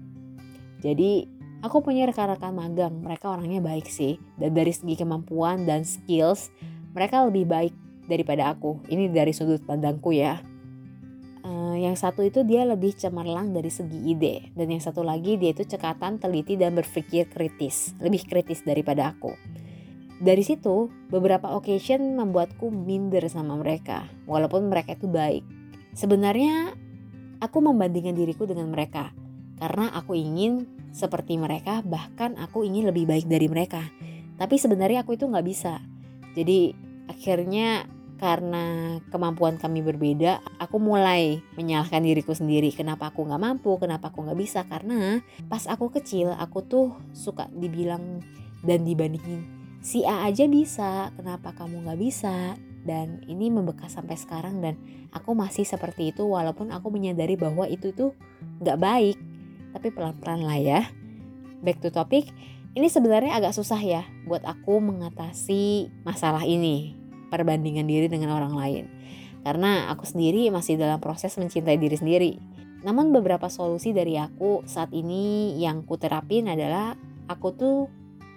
Jadi, 0.81 1.29
aku 1.61 1.85
punya 1.85 2.09
rekan-rekan 2.09 2.55
magang, 2.55 2.95
mereka 3.03 3.35
orangnya 3.35 3.61
baik 3.61 3.91
sih. 3.91 4.17
Dan 4.39 4.57
dari 4.57 4.73
segi 4.73 4.97
kemampuan 4.97 5.69
dan 5.69 5.85
skills, 5.85 6.49
mereka 6.97 7.27
lebih 7.27 7.45
baik 7.45 7.75
daripada 8.09 8.55
aku. 8.55 8.81
Ini 8.89 9.13
dari 9.13 9.37
sudut 9.37 9.61
pandangku 9.63 10.17
ya. 10.17 10.41
Uh, 11.45 11.79
yang 11.79 11.95
satu 11.95 12.27
itu 12.27 12.43
dia 12.43 12.67
lebih 12.67 12.93
cemerlang 12.99 13.55
dari 13.55 13.71
segi 13.71 14.11
ide 14.11 14.51
dan 14.59 14.69
yang 14.69 14.83
satu 14.83 15.07
lagi 15.07 15.39
dia 15.39 15.55
itu 15.55 15.65
cekatan, 15.65 16.19
teliti 16.19 16.59
dan 16.59 16.75
berpikir 16.75 17.31
kritis, 17.31 17.95
lebih 18.03 18.27
kritis 18.27 18.67
daripada 18.67 19.15
aku. 19.15 19.33
Dari 20.19 20.43
situ, 20.43 20.91
beberapa 21.15 21.55
occasion 21.55 22.19
membuatku 22.19 22.75
minder 22.75 23.23
sama 23.31 23.55
mereka, 23.55 24.11
walaupun 24.27 24.67
mereka 24.67 24.99
itu 24.99 25.07
baik. 25.07 25.47
Sebenarnya, 25.95 26.75
aku 27.39 27.63
membandingkan 27.63 28.19
diriku 28.19 28.43
dengan 28.43 28.67
mereka, 28.75 29.15
karena 29.63 29.95
aku 29.95 30.19
ingin 30.19 30.67
seperti 30.91 31.39
mereka, 31.39 31.87
bahkan 31.87 32.35
aku 32.35 32.67
ingin 32.67 32.91
lebih 32.91 33.07
baik 33.07 33.31
dari 33.31 33.47
mereka. 33.47 33.87
Tapi 34.39 34.59
sebenarnya 34.59 35.07
aku 35.07 35.15
itu 35.15 35.27
nggak 35.27 35.47
bisa. 35.47 35.79
Jadi 36.35 36.75
akhirnya 37.11 37.87
karena 38.19 38.99
kemampuan 39.15 39.59
kami 39.63 39.83
berbeda, 39.83 40.43
aku 40.59 40.83
mulai 40.83 41.39
menyalahkan 41.55 42.03
diriku 42.03 42.35
sendiri. 42.35 42.75
Kenapa 42.75 43.15
aku 43.15 43.23
nggak 43.27 43.39
mampu? 43.43 43.79
Kenapa 43.79 44.11
aku 44.11 44.27
nggak 44.27 44.39
bisa? 44.39 44.67
Karena 44.67 45.23
pas 45.47 45.67
aku 45.71 45.91
kecil, 45.95 46.35
aku 46.35 46.67
tuh 46.67 46.87
suka 47.15 47.47
dibilang 47.55 48.23
dan 48.67 48.83
dibandingin. 48.83 49.58
Si 49.89 50.05
A 50.05 50.29
aja 50.29 50.45
bisa, 50.45 51.17
kenapa 51.17 51.57
kamu 51.57 51.89
nggak 51.89 51.97
bisa? 51.97 52.61
Dan 52.85 53.25
ini 53.25 53.49
membekas 53.49 53.97
sampai 53.97 54.21
sekarang 54.21 54.61
dan 54.61 54.77
aku 55.17 55.33
masih 55.33 55.65
seperti 55.65 56.13
itu 56.13 56.29
walaupun 56.29 56.69
aku 56.77 56.93
menyadari 56.93 57.41
bahwa 57.41 57.65
itu 57.65 57.97
tuh 57.97 58.13
nggak 58.61 58.77
baik. 58.77 59.17
Tapi 59.73 59.89
pelan-pelan 59.89 60.45
lah 60.45 60.61
ya. 60.61 60.81
Back 61.65 61.81
to 61.81 61.89
topic, 61.89 62.29
ini 62.77 62.93
sebenarnya 62.93 63.33
agak 63.33 63.57
susah 63.57 63.81
ya 63.81 64.05
buat 64.29 64.45
aku 64.45 64.77
mengatasi 64.77 65.89
masalah 66.05 66.45
ini 66.45 66.93
perbandingan 67.33 67.89
diri 67.89 68.13
dengan 68.13 68.37
orang 68.37 68.61
lain. 68.61 68.85
Karena 69.41 69.89
aku 69.89 70.05
sendiri 70.05 70.53
masih 70.53 70.77
dalam 70.77 71.01
proses 71.01 71.33
mencintai 71.41 71.81
diri 71.81 71.97
sendiri. 71.97 72.37
Namun 72.85 73.09
beberapa 73.09 73.49
solusi 73.49 73.97
dari 73.97 74.21
aku 74.21 74.69
saat 74.69 74.93
ini 74.93 75.57
yang 75.57 75.81
ku 75.89 75.97
terapin 75.97 76.45
adalah 76.45 76.93
aku 77.25 77.57
tuh 77.57 77.89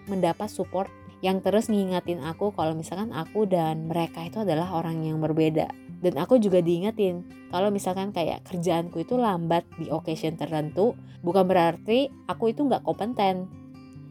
mendapat 0.08 0.48
support 0.48 1.00
yang 1.22 1.40
terus 1.40 1.70
ngingatin 1.70 2.22
aku 2.25 2.50
kalau 2.54 2.74
misalkan 2.74 3.13
aku 3.13 3.46
dan 3.46 3.86
mereka 3.86 4.25
itu 4.25 4.42
adalah 4.42 4.74
orang 4.74 5.06
yang 5.06 5.22
berbeda. 5.22 5.70
Dan 6.01 6.18
aku 6.18 6.42
juga 6.42 6.66
diingetin 6.66 7.22
kalau 7.54 7.70
misalkan 7.70 8.10
kayak 8.10 8.42
kerjaanku 8.50 9.06
itu 9.06 9.22
lambat 9.22 9.62
di 9.78 9.94
occasion 9.94 10.34
tertentu, 10.34 10.98
bukan 11.22 11.46
berarti 11.46 12.10
aku 12.25 12.50
itu 12.50 12.66
nggak 12.66 12.82
kompeten. 12.82 13.46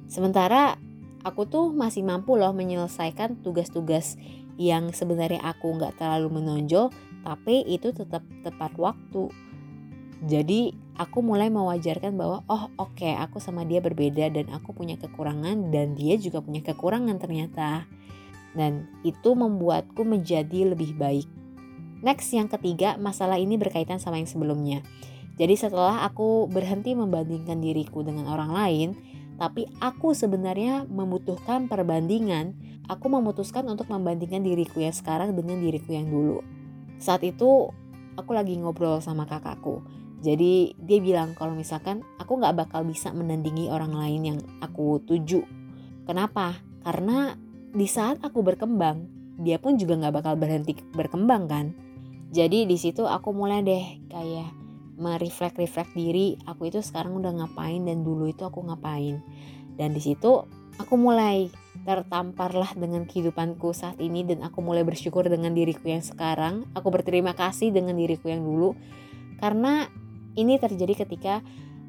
Sementara 0.06 0.78
aku 1.26 1.50
tuh 1.50 1.74
masih 1.74 2.06
mampu 2.06 2.38
loh 2.38 2.54
menyelesaikan 2.54 3.42
tugas-tugas 3.42 4.14
yang 4.60 4.94
sebenarnya 4.94 5.40
aku 5.42 5.72
nggak 5.74 5.98
terlalu 5.98 6.40
menonjol 6.40 6.92
tapi 7.24 7.64
itu 7.68 7.92
tetap 7.92 8.24
tepat 8.44 8.72
waktu 8.76 9.28
jadi 10.20 10.76
aku 11.00 11.24
mulai 11.24 11.48
mewajarkan 11.48 12.16
bahwa 12.16 12.44
oh 12.46 12.68
oke 12.76 12.96
okay, 12.96 13.16
aku 13.16 13.40
sama 13.40 13.64
dia 13.64 13.80
berbeda 13.80 14.28
dan 14.28 14.52
aku 14.52 14.76
punya 14.76 15.00
kekurangan 15.00 15.72
dan 15.72 15.96
dia 15.96 16.20
juga 16.20 16.44
punya 16.44 16.60
kekurangan 16.60 17.16
ternyata 17.16 17.88
dan 18.52 18.90
itu 19.06 19.32
membuatku 19.32 20.04
menjadi 20.04 20.74
lebih 20.76 20.92
baik 20.96 21.28
next 22.04 22.28
yang 22.36 22.50
ketiga 22.50 23.00
masalah 23.00 23.40
ini 23.40 23.56
berkaitan 23.56 23.96
sama 23.96 24.20
yang 24.20 24.28
sebelumnya 24.28 24.84
jadi 25.40 25.56
setelah 25.56 26.04
aku 26.04 26.52
berhenti 26.52 26.92
membandingkan 26.92 27.64
diriku 27.64 28.04
dengan 28.04 28.28
orang 28.28 28.52
lain 28.52 28.88
tapi 29.40 29.64
aku 29.80 30.12
sebenarnya 30.12 30.84
membutuhkan 30.84 31.64
perbandingan 31.64 32.52
aku 32.90 33.06
memutuskan 33.06 33.62
untuk 33.70 33.86
membandingkan 33.86 34.42
diriku 34.42 34.82
yang 34.82 34.92
sekarang 34.92 35.38
dengan 35.38 35.62
diriku 35.62 35.94
yang 35.94 36.10
dulu. 36.10 36.42
Saat 36.98 37.22
itu 37.22 37.70
aku 38.18 38.30
lagi 38.34 38.58
ngobrol 38.58 38.98
sama 38.98 39.30
kakakku. 39.30 39.80
Jadi 40.20 40.76
dia 40.76 40.98
bilang 41.00 41.32
kalau 41.32 41.56
misalkan 41.56 42.04
aku 42.20 42.36
nggak 42.36 42.56
bakal 42.68 42.84
bisa 42.84 43.08
menandingi 43.10 43.72
orang 43.72 43.96
lain 43.96 44.22
yang 44.24 44.38
aku 44.60 45.00
tuju. 45.08 45.40
Kenapa? 46.04 46.60
Karena 46.84 47.32
di 47.72 47.88
saat 47.88 48.20
aku 48.20 48.44
berkembang, 48.44 49.08
dia 49.40 49.56
pun 49.56 49.80
juga 49.80 49.96
nggak 49.96 50.14
bakal 50.20 50.34
berhenti 50.36 50.76
berkembang 50.92 51.48
kan. 51.48 51.66
Jadi 52.30 52.68
di 52.68 52.76
situ 52.76 53.08
aku 53.08 53.32
mulai 53.32 53.64
deh 53.64 53.86
kayak 54.12 54.52
mereflek-reflek 55.00 55.96
diri, 55.96 56.36
aku 56.44 56.68
itu 56.68 56.84
sekarang 56.84 57.16
udah 57.16 57.32
ngapain 57.40 57.80
dan 57.88 58.04
dulu 58.04 58.28
itu 58.28 58.44
aku 58.44 58.60
ngapain. 58.68 59.24
Dan 59.80 59.96
di 59.96 60.04
situ 60.04 60.44
aku 60.76 60.94
mulai 61.00 61.48
tertamparlah 61.88 62.76
dengan 62.76 63.08
kehidupanku 63.08 63.72
saat 63.72 63.96
ini 63.96 64.28
dan 64.28 64.44
aku 64.44 64.60
mulai 64.60 64.84
bersyukur 64.84 65.24
dengan 65.24 65.56
diriku 65.56 65.88
yang 65.88 66.04
sekarang. 66.04 66.68
Aku 66.76 66.92
berterima 66.92 67.32
kasih 67.32 67.72
dengan 67.72 67.96
diriku 67.96 68.28
yang 68.28 68.44
dulu 68.44 68.76
karena 69.40 69.88
ini 70.34 70.58
terjadi 70.58 71.06
ketika 71.06 71.40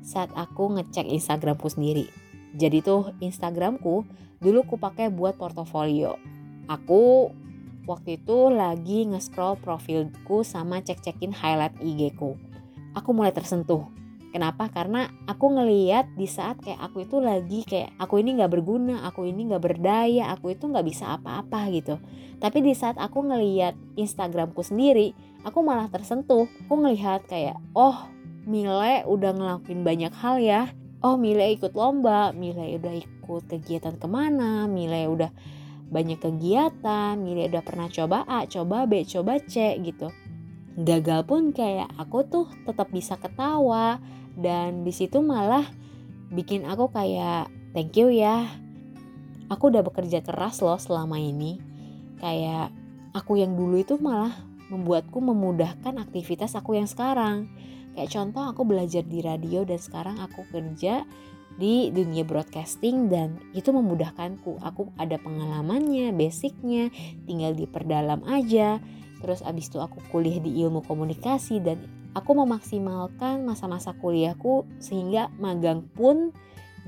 saat 0.01 0.33
aku 0.33 0.77
ngecek 0.77 1.05
Instagramku 1.09 1.69
sendiri. 1.69 2.09
Jadi 2.57 2.81
tuh 2.81 3.13
Instagramku 3.21 4.03
dulu 4.41 4.59
ku 4.65 4.75
pakai 4.81 5.13
buat 5.13 5.37
portofolio. 5.37 6.17
Aku 6.67 7.31
waktu 7.85 8.21
itu 8.21 8.49
lagi 8.49 9.09
nge-scroll 9.09 9.59
profilku 9.61 10.41
sama 10.41 10.81
cek-cekin 10.81 11.33
highlight 11.33 11.77
IG 11.81 12.17
ku. 12.17 12.35
Aku 12.97 13.15
mulai 13.15 13.31
tersentuh 13.31 13.87
Kenapa? 14.31 14.71
Karena 14.71 15.11
aku 15.27 15.51
ngeliat 15.51 16.15
di 16.15 16.23
saat 16.23 16.63
kayak 16.63 16.79
aku 16.79 17.03
itu 17.03 17.19
lagi 17.19 17.67
kayak 17.67 17.91
aku 17.99 18.23
ini 18.23 18.39
nggak 18.39 18.47
berguna, 18.55 19.03
aku 19.03 19.27
ini 19.27 19.51
nggak 19.51 19.59
berdaya, 19.59 20.31
aku 20.31 20.55
itu 20.55 20.71
nggak 20.71 20.87
bisa 20.87 21.19
apa-apa 21.19 21.67
gitu. 21.75 21.99
Tapi 22.39 22.63
di 22.63 22.71
saat 22.71 22.95
aku 22.95 23.27
ngeliat 23.27 23.75
Instagramku 23.99 24.63
sendiri, 24.63 25.11
aku 25.43 25.59
malah 25.59 25.91
tersentuh. 25.91 26.47
Aku 26.63 26.79
ngelihat 26.79 27.27
kayak, 27.27 27.59
oh 27.75 28.07
Mile 28.51 29.07
udah 29.07 29.31
ngelakuin 29.31 29.87
banyak 29.87 30.11
hal 30.19 30.43
ya. 30.43 30.67
Oh 30.99 31.15
Mile 31.15 31.55
ikut 31.55 31.71
lomba, 31.71 32.35
Mile 32.35 32.75
udah 32.75 32.91
ikut 32.91 33.47
kegiatan 33.47 33.95
ke 33.95 34.07
mana, 34.11 34.67
Mile 34.67 35.07
udah 35.07 35.31
banyak 35.87 36.19
kegiatan, 36.19 37.15
Mile 37.15 37.47
udah 37.47 37.63
pernah 37.63 37.87
coba 37.87 38.27
A, 38.27 38.43
coba 38.51 38.83
B, 38.83 39.07
coba 39.07 39.39
C 39.39 39.79
gitu. 39.79 40.11
Gagal 40.75 41.23
pun 41.23 41.55
kayak 41.55 41.95
aku 41.95 42.27
tuh 42.27 42.47
tetap 42.67 42.91
bisa 42.91 43.15
ketawa, 43.15 44.03
dan 44.35 44.83
di 44.87 44.93
situ 44.95 45.19
malah 45.19 45.67
bikin 46.31 46.63
aku 46.63 46.87
kayak 46.91 47.51
thank 47.75 47.95
you 47.99 48.07
ya 48.07 48.47
aku 49.51 49.67
udah 49.67 49.83
bekerja 49.83 50.23
keras 50.23 50.63
loh 50.63 50.79
selama 50.79 51.19
ini 51.19 51.59
kayak 52.23 52.71
aku 53.11 53.35
yang 53.43 53.59
dulu 53.59 53.83
itu 53.83 53.99
malah 53.99 54.31
membuatku 54.71 55.19
memudahkan 55.19 55.99
aktivitas 55.99 56.55
aku 56.55 56.79
yang 56.79 56.87
sekarang 56.87 57.51
kayak 57.93 58.11
contoh 58.11 58.43
aku 58.43 58.61
belajar 58.63 59.03
di 59.03 59.19
radio 59.23 59.63
dan 59.67 59.79
sekarang 59.79 60.17
aku 60.19 60.47
kerja 60.49 61.03
di 61.59 61.91
dunia 61.91 62.23
broadcasting 62.23 63.11
dan 63.11 63.37
itu 63.51 63.69
memudahkanku. 63.75 64.63
Aku 64.63 64.95
ada 64.95 65.19
pengalamannya 65.19 66.15
basicnya 66.15 66.89
tinggal 67.27 67.53
diperdalam 67.53 68.23
aja. 68.27 68.79
Terus 69.21 69.45
abis 69.45 69.69
itu 69.69 69.77
aku 69.77 70.01
kuliah 70.09 70.41
di 70.41 70.63
ilmu 70.63 70.81
komunikasi 70.81 71.61
dan 71.61 71.85
aku 72.17 72.33
memaksimalkan 72.33 73.45
masa-masa 73.45 73.93
kuliahku 73.93 74.65
sehingga 74.81 75.29
magang 75.37 75.85
pun 75.93 76.33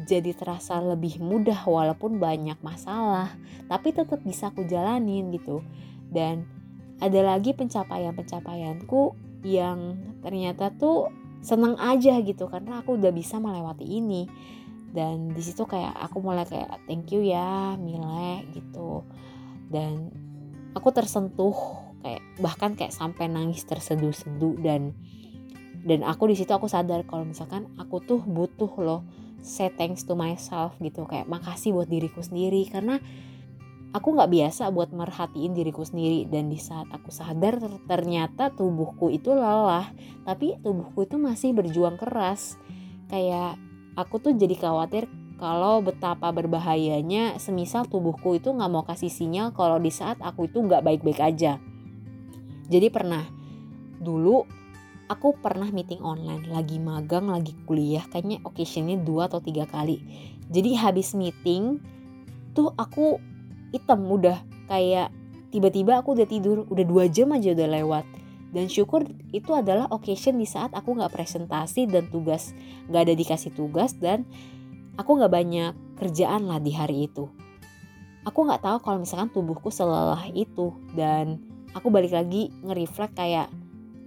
jadi 0.10 0.34
terasa 0.34 0.82
lebih 0.82 1.22
mudah 1.22 1.62
walaupun 1.70 2.18
banyak 2.18 2.58
masalah 2.66 3.30
tapi 3.70 3.94
tetap 3.94 4.26
bisa 4.26 4.50
aku 4.50 4.66
jalanin 4.66 5.30
gitu. 5.30 5.62
Dan 6.10 6.50
ada 6.98 7.20
lagi 7.22 7.54
pencapaian-pencapaianku 7.54 9.23
yang 9.44 10.00
ternyata 10.24 10.72
tuh 10.74 11.12
seneng 11.44 11.76
aja 11.76 12.18
gitu 12.24 12.48
karena 12.48 12.80
aku 12.80 12.96
udah 12.96 13.12
bisa 13.12 13.38
melewati 13.38 13.84
ini. 13.84 14.26
Dan 14.94 15.34
di 15.34 15.42
situ 15.42 15.66
kayak 15.66 15.98
aku 16.06 16.22
mulai 16.22 16.46
kayak 16.46 16.86
thank 16.86 17.12
you 17.12 17.22
ya 17.26 17.76
Mile 17.78 18.48
gitu. 18.56 19.04
Dan 19.68 20.10
aku 20.74 20.90
tersentuh 20.96 21.54
kayak 22.04 22.24
bahkan 22.40 22.76
kayak 22.76 22.96
sampai 22.96 23.32
nangis 23.32 23.64
terseduh-seduh 23.64 24.60
dan 24.60 24.92
dan 25.84 26.04
aku 26.08 26.32
di 26.32 26.36
situ 26.40 26.52
aku 26.56 26.72
sadar 26.72 27.04
kalau 27.04 27.28
misalkan 27.28 27.68
aku 27.76 28.00
tuh 28.00 28.20
butuh 28.24 28.72
loh 28.80 29.02
say 29.44 29.68
thanks 29.76 30.08
to 30.08 30.16
myself 30.16 30.74
gitu. 30.80 31.04
Kayak 31.04 31.28
makasih 31.28 31.76
buat 31.76 31.92
diriku 31.92 32.24
sendiri 32.24 32.64
karena 32.72 33.04
aku 33.94 34.18
nggak 34.18 34.32
biasa 34.34 34.74
buat 34.74 34.90
merhatiin 34.90 35.54
diriku 35.54 35.86
sendiri 35.86 36.26
dan 36.26 36.50
di 36.50 36.58
saat 36.58 36.90
aku 36.90 37.14
sadar 37.14 37.62
ternyata 37.86 38.50
tubuhku 38.50 39.14
itu 39.14 39.32
lelah 39.32 39.86
tapi 40.26 40.58
tubuhku 40.66 41.06
itu 41.06 41.22
masih 41.22 41.54
berjuang 41.54 41.96
keras. 42.02 42.58
Kayak 43.08 43.62
aku 43.94 44.18
tuh 44.18 44.34
jadi 44.34 44.58
khawatir 44.58 45.06
kalau 45.38 45.86
betapa 45.86 46.34
berbahayanya 46.34 47.38
semisal 47.38 47.86
tubuhku 47.86 48.34
itu 48.34 48.50
nggak 48.50 48.72
mau 48.74 48.82
kasih 48.82 49.14
sinyal 49.14 49.54
kalau 49.54 49.78
di 49.78 49.94
saat 49.94 50.18
aku 50.26 50.50
itu 50.50 50.58
nggak 50.58 50.82
baik-baik 50.82 51.22
aja. 51.22 51.62
Jadi 52.68 52.90
pernah 52.90 53.22
dulu 54.02 54.42
aku 55.06 55.38
pernah 55.38 55.70
meeting 55.70 56.02
online 56.02 56.50
lagi 56.50 56.82
magang 56.82 57.30
lagi 57.30 57.54
kuliah 57.70 58.02
kayaknya 58.10 58.42
occasionnya 58.42 58.98
dua 58.98 59.30
atau 59.30 59.38
tiga 59.38 59.70
kali. 59.70 60.02
Jadi 60.50 60.74
habis 60.74 61.14
meeting 61.14 61.78
tuh 62.58 62.74
aku 62.74 63.33
hitam 63.74 64.06
udah 64.06 64.40
kayak 64.70 65.10
tiba-tiba 65.50 66.00
aku 66.00 66.14
udah 66.14 66.30
tidur 66.30 66.70
udah 66.70 66.86
dua 66.86 67.10
jam 67.10 67.34
aja 67.34 67.52
udah 67.52 67.70
lewat. 67.82 68.06
Dan 68.54 68.70
syukur 68.70 69.02
itu 69.34 69.50
adalah 69.58 69.90
occasion 69.90 70.38
di 70.38 70.46
saat 70.46 70.70
aku 70.78 70.94
nggak 70.94 71.10
presentasi 71.10 71.90
dan 71.90 72.06
tugas 72.14 72.54
nggak 72.86 73.10
ada 73.10 73.14
dikasih 73.18 73.50
tugas 73.58 73.98
dan 73.98 74.30
aku 74.94 75.18
nggak 75.18 75.34
banyak 75.34 75.74
kerjaan 75.98 76.46
lah 76.46 76.62
di 76.62 76.70
hari 76.70 77.10
itu. 77.10 77.26
Aku 78.24 78.46
nggak 78.46 78.62
tahu 78.62 78.78
kalau 78.86 79.02
misalkan 79.02 79.34
tubuhku 79.34 79.74
selelah 79.74 80.30
itu 80.38 80.72
dan 80.94 81.42
aku 81.74 81.90
balik 81.90 82.14
lagi 82.14 82.54
nge-reflect 82.62 83.18
kayak 83.18 83.50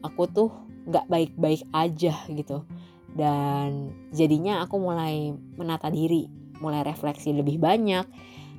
aku 0.06 0.30
tuh 0.30 0.50
nggak 0.86 1.10
baik-baik 1.10 1.66
aja 1.74 2.14
gitu. 2.30 2.62
Dan 3.10 3.90
jadinya 4.14 4.62
aku 4.62 4.78
mulai 4.78 5.34
menata 5.58 5.90
diri 5.90 6.30
mulai 6.62 6.86
refleksi 6.86 7.36
lebih 7.36 7.60
banyak 7.60 8.06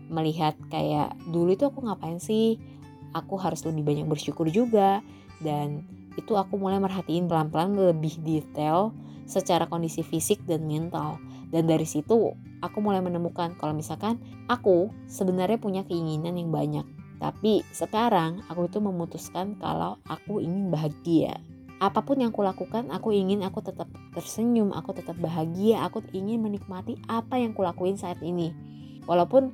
melihat 0.07 0.55
kayak 0.71 1.15
dulu 1.27 1.53
itu 1.53 1.67
aku 1.67 1.83
ngapain 1.83 2.19
sih 2.19 2.59
aku 3.15 3.39
harus 3.39 3.63
lebih 3.63 3.83
banyak 3.83 4.07
bersyukur 4.07 4.47
juga 4.51 4.99
dan 5.43 5.85
itu 6.17 6.33
aku 6.33 6.57
mulai 6.57 6.81
merhatiin 6.81 7.29
pelan-pelan 7.29 7.77
lebih 7.77 8.17
detail 8.25 8.91
secara 9.29 9.69
kondisi 9.69 10.01
fisik 10.01 10.41
dan 10.49 10.65
mental. 10.65 11.21
Dan 11.47 11.69
dari 11.69 11.85
situ 11.85 12.33
aku 12.59 12.77
mulai 12.81 12.99
menemukan 12.99 13.53
kalau 13.55 13.71
misalkan 13.71 14.17
aku 14.49 14.89
sebenarnya 15.05 15.61
punya 15.61 15.81
keinginan 15.85 16.35
yang 16.35 16.49
banyak. 16.49 16.85
Tapi 17.21 17.61
sekarang 17.69 18.41
aku 18.49 18.67
itu 18.67 18.81
memutuskan 18.81 19.55
kalau 19.61 20.01
aku 20.09 20.41
ingin 20.41 20.73
bahagia. 20.73 21.37
Apa 21.77 22.01
pun 22.01 22.17
yang 22.17 22.33
aku 22.33 22.41
lakukan, 22.41 22.89
aku 22.89 23.13
ingin 23.13 23.45
aku 23.45 23.61
tetap 23.61 23.85
tersenyum, 24.17 24.73
aku 24.73 24.97
tetap 24.97 25.13
bahagia, 25.21 25.85
aku 25.85 26.01
ingin 26.09 26.41
menikmati 26.41 26.97
apa 27.05 27.37
yang 27.37 27.53
kulakuin 27.53 28.01
saat 28.01 28.17
ini. 28.25 28.49
Walaupun 29.05 29.53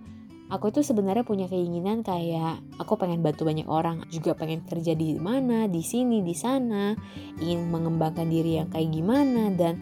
aku 0.54 0.70
itu 0.70 0.86
sebenarnya 0.86 1.26
punya 1.26 1.50
keinginan 1.50 2.06
kayak 2.06 2.62
aku 2.78 2.94
pengen 2.94 3.26
bantu 3.26 3.50
banyak 3.50 3.66
orang 3.66 4.06
juga 4.14 4.38
pengen 4.38 4.62
kerja 4.62 4.94
di 4.94 5.18
mana 5.18 5.66
di 5.66 5.82
sini 5.82 6.22
di 6.22 6.38
sana 6.38 6.94
ingin 7.42 7.74
mengembangkan 7.74 8.30
diri 8.30 8.62
yang 8.62 8.70
kayak 8.70 8.94
gimana 8.94 9.50
dan 9.58 9.82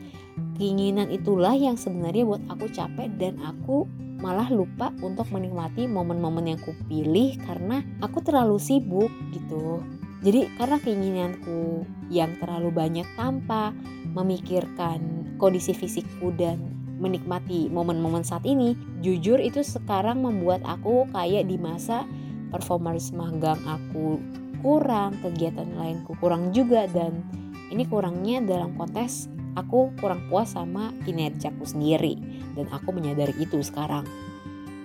keinginan 0.56 1.12
itulah 1.12 1.52
yang 1.52 1.76
sebenarnya 1.76 2.24
buat 2.24 2.44
aku 2.48 2.72
capek 2.72 3.12
dan 3.20 3.36
aku 3.44 3.84
malah 4.24 4.48
lupa 4.48 4.96
untuk 5.04 5.28
menikmati 5.34 5.92
momen-momen 5.92 6.56
yang 6.56 6.62
kupilih 6.64 7.36
karena 7.44 7.84
aku 8.00 8.22
terlalu 8.24 8.62
sibuk 8.62 9.12
gitu. 9.36 9.84
Jadi 10.22 10.54
karena 10.62 10.78
keinginanku 10.78 11.82
yang 12.14 12.38
terlalu 12.38 12.70
banyak 12.70 13.10
tanpa 13.18 13.74
memikirkan 14.14 15.02
kondisi 15.42 15.74
fisikku 15.74 16.30
dan 16.38 16.81
menikmati 17.02 17.68
momen-momen 17.74 18.22
saat 18.22 18.46
ini 18.46 18.78
jujur 19.02 19.42
itu 19.42 19.66
sekarang 19.66 20.22
membuat 20.22 20.62
aku 20.62 21.10
kayak 21.10 21.50
di 21.50 21.58
masa 21.58 22.06
performance 22.54 23.10
magang 23.10 23.58
aku 23.66 24.22
kurang 24.62 25.18
kegiatan 25.26 25.66
lainku 25.74 26.14
kurang 26.22 26.54
juga 26.54 26.86
dan 26.86 27.26
ini 27.74 27.90
kurangnya 27.90 28.46
dalam 28.46 28.78
konteks 28.78 29.32
aku 29.56 29.92
kurang 30.00 30.28
puas 30.32 30.56
sama 30.56 30.96
kinerjaku 31.04 31.64
sendiri 31.68 32.20
dan 32.56 32.68
aku 32.72 32.92
menyadari 32.96 33.36
itu 33.40 33.60
sekarang. 33.64 34.08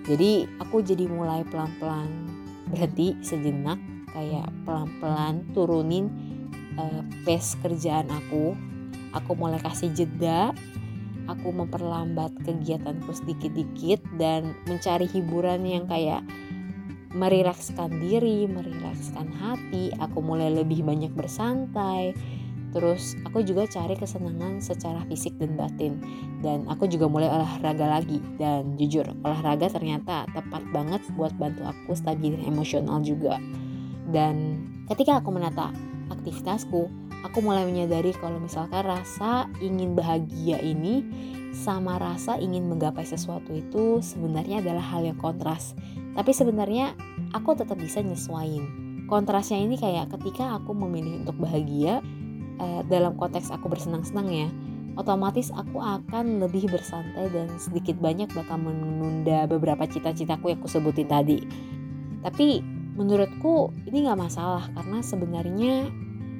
Jadi 0.07 0.47
aku 0.63 0.87
jadi 0.87 1.11
mulai 1.11 1.43
pelan-pelan 1.51 2.31
berhenti 2.71 3.19
sejenak 3.23 3.79
kayak 4.15 4.47
pelan-pelan 4.63 5.43
turunin 5.51 6.07
uh, 6.79 7.03
pace 7.27 7.59
kerjaan 7.59 8.07
aku. 8.11 8.55
Aku 9.15 9.33
mulai 9.33 9.59
kasih 9.63 9.91
jeda 9.97 10.53
aku 11.27 11.55
memperlambat 11.55 12.35
kegiatanku 12.43 13.11
sedikit-dikit 13.13 14.03
dan 14.19 14.55
mencari 14.67 15.07
hiburan 15.11 15.63
yang 15.67 15.85
kayak 15.87 16.23
merilekskan 17.17 18.03
diri, 18.03 18.45
merilekskan 18.45 19.33
hati, 19.41 19.89
aku 19.97 20.21
mulai 20.21 20.53
lebih 20.53 20.85
banyak 20.85 21.11
bersantai. 21.17 22.13
Terus 22.77 23.17
aku 23.25 23.41
juga 23.41 23.65
cari 23.65 23.97
kesenangan 23.97 24.61
secara 24.61 25.01
fisik 25.09 25.41
dan 25.41 25.57
batin 25.57 25.97
dan 26.45 26.69
aku 26.69 26.85
juga 26.85 27.09
mulai 27.09 27.33
olahraga 27.33 27.89
lagi 27.89 28.21
dan 28.37 28.77
jujur 28.77 29.07
olahraga 29.25 29.73
ternyata 29.73 30.29
tepat 30.37 30.61
banget 30.77 31.01
buat 31.17 31.33
bantu 31.41 31.65
aku 31.65 31.97
stabilin 31.97 32.45
emosional 32.45 33.01
juga. 33.01 33.41
Dan 34.13 34.61
ketika 34.93 35.25
aku 35.25 35.33
menata 35.33 35.73
aktivitasku, 36.13 37.06
aku 37.27 37.43
mulai 37.43 37.67
menyadari 37.67 38.15
kalau 38.17 38.39
misalkan 38.39 38.87
rasa 38.87 39.51
ingin 39.59 39.99
bahagia 39.99 40.63
ini 40.63 41.03
sama 41.57 41.99
rasa 41.99 42.39
ingin 42.39 42.71
menggapai 42.71 43.03
sesuatu 43.03 43.51
itu 43.51 43.99
sebenarnya 44.05 44.63
adalah 44.63 44.85
hal 44.95 45.03
yang 45.03 45.19
kontras. 45.19 45.75
Tapi 46.15 46.31
sebenarnya 46.33 46.95
aku 47.35 47.59
tetap 47.59 47.77
bisa 47.77 48.01
nyesuain. 48.01 48.63
Kontrasnya 49.11 49.59
ini 49.59 49.75
kayak 49.75 50.15
ketika 50.19 50.59
aku 50.59 50.73
memilih 50.75 51.27
untuk 51.27 51.37
bahagia 51.43 52.01
eh, 52.63 52.81
dalam 52.87 53.19
konteks 53.19 53.51
aku 53.51 53.69
bersenang-senang 53.69 54.29
ya, 54.31 54.49
otomatis 54.97 55.53
aku 55.53 55.83
akan 55.83 56.41
lebih 56.41 56.73
bersantai 56.73 57.29
dan 57.31 57.53
sedikit 57.61 58.01
banyak 58.01 58.33
bakal 58.33 58.57
menunda 58.57 59.45
beberapa 59.51 59.85
cita-citaku 59.85 60.53
yang 60.53 60.59
aku 60.63 60.71
sebutin 60.71 61.09
tadi. 61.09 61.39
Tapi 62.25 62.65
menurutku 62.97 63.71
ini 63.87 64.09
nggak 64.09 64.19
masalah 64.19 64.67
karena 64.73 64.99
sebenarnya 65.05 65.75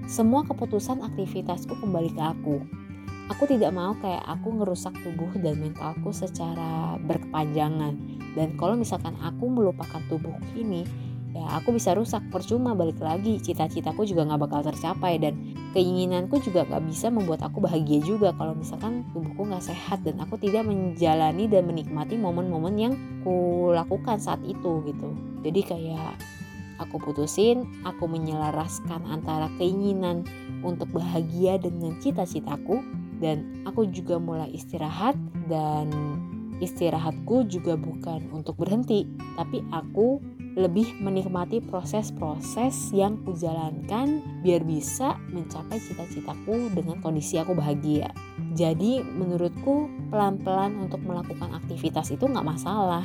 semua 0.07 0.47
keputusan 0.47 1.03
aktivitasku 1.03 1.75
kembali 1.83 2.15
ke 2.15 2.23
aku. 2.23 2.57
Aku 3.27 3.43
tidak 3.51 3.75
mau 3.75 3.91
kayak 3.99 4.23
aku 4.23 4.55
ngerusak 4.55 4.95
tubuh 5.03 5.35
dan 5.43 5.59
mentalku 5.59 6.15
secara 6.15 6.95
berkepanjangan. 7.03 7.99
Dan 8.39 8.55
kalau 8.55 8.79
misalkan 8.79 9.19
aku 9.19 9.51
melupakan 9.51 9.99
tubuhku 10.07 10.47
ini, 10.55 10.87
ya 11.35 11.59
aku 11.59 11.75
bisa 11.75 11.93
rusak 11.93 12.23
percuma 12.31 12.73
balik 12.73 13.03
lagi 13.03 13.37
cita-citaku 13.43 14.09
juga 14.09 14.25
nggak 14.25 14.41
bakal 14.47 14.61
tercapai 14.65 15.21
dan 15.21 15.35
keinginanku 15.77 16.41
juga 16.41 16.65
nggak 16.65 16.89
bisa 16.89 17.13
membuat 17.13 17.45
aku 17.45 17.61
bahagia 17.61 18.01
juga 18.01 18.33
kalau 18.39 18.57
misalkan 18.57 19.05
tubuhku 19.13 19.45
nggak 19.45 19.61
sehat 19.61 20.01
dan 20.07 20.17
aku 20.17 20.41
tidak 20.41 20.65
menjalani 20.65 21.45
dan 21.45 21.69
menikmati 21.69 22.17
momen-momen 22.17 22.75
yang 22.81 22.95
ku 23.21 23.69
lakukan 23.77 24.17
saat 24.17 24.41
itu 24.49 24.81
gitu 24.89 25.13
jadi 25.45 25.61
kayak 25.61 26.15
Aku 26.83 27.01
putusin, 27.01 27.65
aku 27.89 28.05
menyelaraskan 28.05 29.05
antara 29.09 29.49
keinginan 29.57 30.27
untuk 30.61 30.93
bahagia 30.93 31.57
dengan 31.57 31.97
cita-citaku 32.03 32.85
dan 33.17 33.65
aku 33.65 33.89
juga 33.89 34.21
mulai 34.21 34.53
istirahat 34.53 35.17
dan 35.49 35.89
istirahatku 36.61 37.49
juga 37.49 37.77
bukan 37.77 38.29
untuk 38.33 38.57
berhenti, 38.61 39.05
tapi 39.37 39.61
aku 39.73 40.21
lebih 40.57 40.89
menikmati 41.05 41.61
proses-proses 41.61 42.89
yang 42.97 43.21
kujalankan 43.29 44.25
biar 44.41 44.65
bisa 44.65 45.21
mencapai 45.29 45.77
cita-citaku 45.77 46.73
dengan 46.73 46.97
kondisi 47.05 47.37
aku 47.37 47.53
bahagia. 47.53 48.09
Jadi 48.57 49.05
menurutku 49.05 49.93
pelan-pelan 50.09 50.81
untuk 50.81 51.05
melakukan 51.05 51.53
aktivitas 51.53 52.09
itu 52.09 52.25
nggak 52.25 52.57
masalah. 52.57 53.05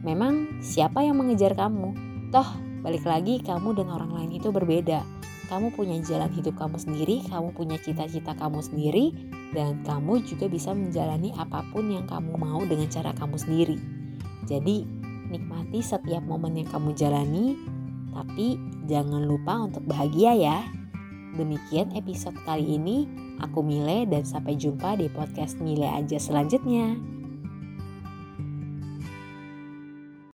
Memang 0.00 0.64
siapa 0.64 1.04
yang 1.04 1.20
mengejar 1.20 1.52
kamu? 1.52 1.92
Toh 2.32 2.48
Balik 2.86 3.02
lagi, 3.02 3.42
kamu 3.42 3.74
dan 3.82 3.90
orang 3.90 4.14
lain 4.14 4.38
itu 4.38 4.54
berbeda. 4.54 5.02
Kamu 5.50 5.74
punya 5.74 5.98
jalan 6.06 6.30
hidup 6.30 6.54
kamu 6.54 6.78
sendiri, 6.78 7.18
kamu 7.26 7.50
punya 7.50 7.82
cita-cita 7.82 8.38
kamu 8.38 8.62
sendiri, 8.62 9.10
dan 9.50 9.82
kamu 9.82 10.22
juga 10.22 10.46
bisa 10.46 10.70
menjalani 10.70 11.34
apa 11.34 11.66
pun 11.74 11.90
yang 11.90 12.06
kamu 12.06 12.38
mau 12.38 12.62
dengan 12.62 12.86
cara 12.86 13.10
kamu 13.18 13.34
sendiri. 13.42 13.74
Jadi, 14.46 14.86
nikmati 15.34 15.82
setiap 15.82 16.22
momen 16.30 16.62
yang 16.62 16.70
kamu 16.70 16.94
jalani, 16.94 17.58
tapi 18.14 18.54
jangan 18.86 19.26
lupa 19.26 19.66
untuk 19.66 19.82
bahagia 19.82 20.38
ya. 20.38 20.62
Demikian 21.34 21.90
episode 21.90 22.38
kali 22.46 22.78
ini. 22.78 23.10
Aku 23.42 23.66
Mile 23.66 24.06
dan 24.06 24.22
sampai 24.22 24.54
jumpa 24.54 24.94
di 24.94 25.10
podcast 25.10 25.58
Mile 25.58 25.90
aja 25.90 26.22
selanjutnya. 26.22 27.15